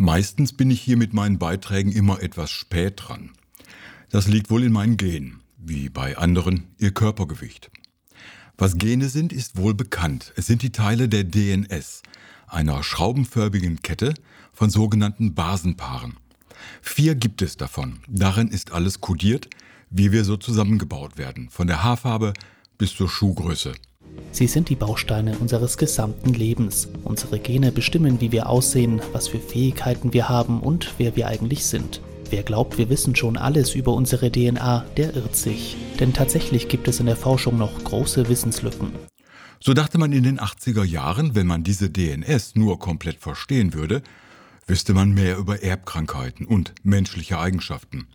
[0.00, 3.32] Meistens bin ich hier mit meinen Beiträgen immer etwas spät dran.
[4.10, 7.72] Das liegt wohl in meinen Genen, wie bei anderen ihr Körpergewicht.
[8.56, 10.32] Was Gene sind, ist wohl bekannt.
[10.36, 12.02] Es sind die Teile der DNS,
[12.46, 14.14] einer schraubenförmigen Kette
[14.52, 16.16] von sogenannten Basenpaaren.
[16.80, 17.98] Vier gibt es davon.
[18.06, 19.50] Darin ist alles kodiert,
[19.90, 22.34] wie wir so zusammengebaut werden, von der Haarfarbe
[22.78, 23.72] bis zur Schuhgröße.
[24.32, 26.88] Sie sind die Bausteine unseres gesamten Lebens.
[27.04, 31.64] Unsere Gene bestimmen, wie wir aussehen, was für Fähigkeiten wir haben und wer wir eigentlich
[31.64, 32.00] sind.
[32.30, 35.76] Wer glaubt, wir wissen schon alles über unsere DNA, der irrt sich.
[35.98, 38.92] Denn tatsächlich gibt es in der Forschung noch große Wissenslücken.
[39.60, 44.02] So dachte man in den 80er Jahren, wenn man diese DNS nur komplett verstehen würde,
[44.66, 48.06] wüsste man mehr über Erbkrankheiten und menschliche Eigenschaften.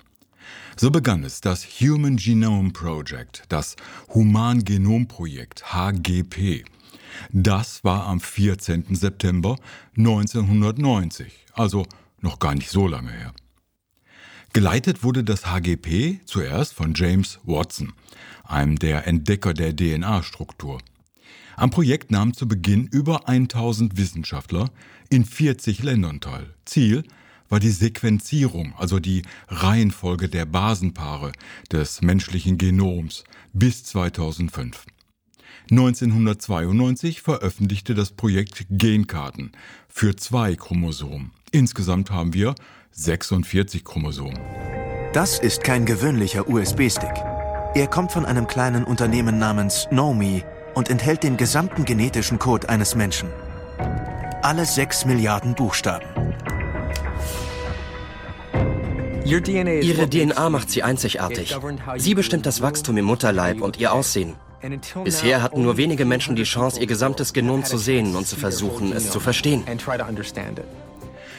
[0.76, 3.76] So begann es das Human Genome Project, das
[4.14, 6.66] Human-Genom-Projekt HGP.
[7.32, 8.96] Das war am 14.
[8.96, 9.58] September
[9.98, 11.86] 1990, also
[12.22, 13.34] noch gar nicht so lange her.
[14.54, 17.94] Geleitet wurde das HGP zuerst von James Watson,
[18.44, 20.80] einem der Entdecker der DNA-Struktur.
[21.56, 24.70] Am Projekt nahmen zu Beginn über 1000 Wissenschaftler
[25.10, 26.54] in 40 Ländern teil.
[26.66, 27.04] Ziel
[27.54, 31.34] war die Sequenzierung, also die Reihenfolge der Basenpaare
[31.72, 34.88] des menschlichen Genoms bis 2005.
[35.70, 39.52] 1992 veröffentlichte das Projekt Genkarten
[39.88, 41.30] für zwei Chromosomen.
[41.52, 42.56] Insgesamt haben wir
[42.94, 44.40] 46 Chromosomen.
[45.14, 47.14] Das ist kein gewöhnlicher USB-Stick.
[47.76, 50.44] Er kommt von einem kleinen Unternehmen namens Nomi
[50.74, 53.30] und enthält den gesamten genetischen Code eines Menschen.
[54.42, 56.13] Alle sechs Milliarden Buchstaben.
[59.26, 61.56] Ihre DNA macht sie einzigartig.
[61.98, 64.36] Sie bestimmt das Wachstum im Mutterleib und ihr Aussehen.
[65.04, 68.92] Bisher hatten nur wenige Menschen die Chance, ihr gesamtes Genom zu sehen und zu versuchen,
[68.94, 69.64] es zu verstehen.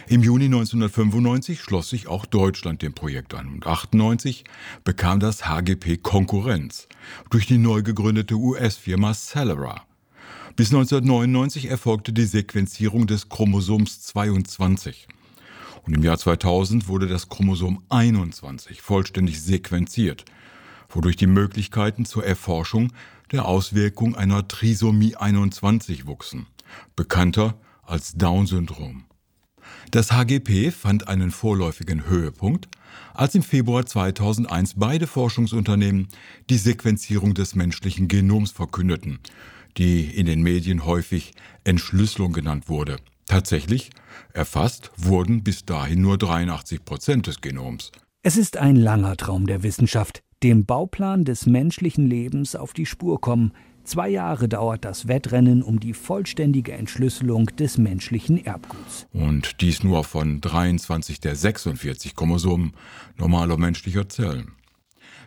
[0.07, 4.45] Im Juni 1995 schloss sich auch Deutschland dem Projekt an und 1998
[4.85, 6.89] bekam das HGP Konkurrenz
[7.31, 9.83] durch die neu gegründete US-Firma Celera.
[10.57, 15.09] Bis 1999 erfolgte die Sequenzierung des Chromosoms 22.
[15.87, 20.25] Und im Jahr 2000 wurde das Chromosom 21 vollständig sequenziert,
[20.89, 22.93] wodurch die Möglichkeiten zur Erforschung
[23.33, 26.47] der Auswirkung einer Trisomie 21 wuchsen,
[26.97, 29.05] bekannter als Down-Syndrom.
[29.91, 32.69] Das HGP fand einen vorläufigen Höhepunkt,
[33.13, 36.09] als im Februar 2001 beide Forschungsunternehmen
[36.51, 39.19] die Sequenzierung des menschlichen Genoms verkündeten,
[39.77, 41.35] die in den Medien häufig
[41.65, 42.99] Entschlüsselung genannt wurde.
[43.27, 43.91] Tatsächlich
[44.33, 47.91] erfasst wurden bis dahin nur 83 Prozent des Genoms.
[48.23, 53.21] Es ist ein langer Traum der Wissenschaft, dem Bauplan des menschlichen Lebens auf die Spur
[53.21, 53.53] kommen.
[53.85, 59.07] Zwei Jahre dauert das Wettrennen um die vollständige Entschlüsselung des menschlichen Erbguts.
[59.13, 62.73] Und dies nur von 23 der 46 Chromosomen
[63.19, 64.53] normaler menschlicher Zellen.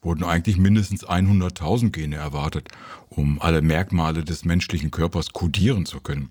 [0.00, 2.68] wurden eigentlich mindestens 100.000 Gene erwartet,
[3.08, 6.30] um alle Merkmale des menschlichen Körpers kodieren zu können.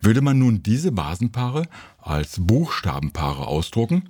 [0.00, 1.66] Würde man nun diese Basenpaare
[1.98, 4.08] als Buchstabenpaare ausdrucken,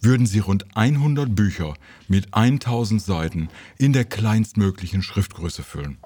[0.00, 1.74] würden sie rund 100 Bücher
[2.08, 3.48] mit 1000 Seiten
[3.78, 5.98] in der kleinstmöglichen Schriftgröße füllen.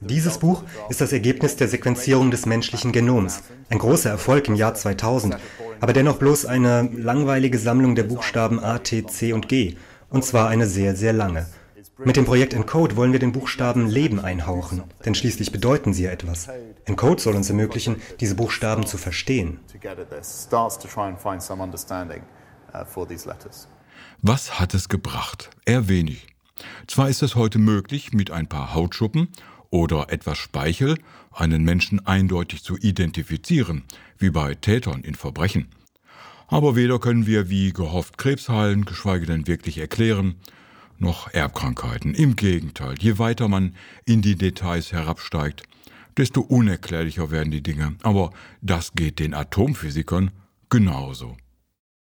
[0.00, 3.42] Dieses Buch ist das Ergebnis der Sequenzierung des menschlichen Genoms.
[3.68, 5.36] Ein großer Erfolg im Jahr 2000,
[5.80, 9.76] aber dennoch bloß eine langweilige Sammlung der Buchstaben A, T, C und G.
[10.08, 11.46] Und zwar eine sehr, sehr lange.
[11.98, 16.10] Mit dem Projekt Encode wollen wir den Buchstaben Leben einhauchen, denn schließlich bedeuten sie ja
[16.10, 16.48] etwas.
[16.86, 19.60] Encode soll uns ermöglichen, diese Buchstaben zu verstehen.
[24.22, 25.50] Was hat es gebracht?
[25.66, 26.26] Eher wenig.
[26.86, 29.28] Zwar ist es heute möglich, mit ein paar Hautschuppen
[29.70, 30.98] oder etwas Speichel
[31.30, 33.84] einen Menschen eindeutig zu identifizieren,
[34.18, 35.68] wie bei Tätern in Verbrechen.
[36.46, 40.36] Aber weder können wir wie gehofft Krebs heilen, geschweige denn wirklich erklären,
[41.02, 42.14] noch Erbkrankheiten.
[42.14, 43.76] Im Gegenteil, je weiter man
[44.06, 45.64] in die Details herabsteigt,
[46.16, 47.96] desto unerklärlicher werden die Dinge.
[48.02, 48.32] Aber
[48.62, 50.30] das geht den Atomphysikern
[50.70, 51.36] genauso.